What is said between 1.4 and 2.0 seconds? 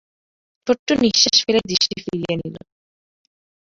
ফেলে দৃষ্টি